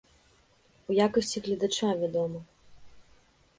[0.91, 2.39] У якасці гледача, вядома!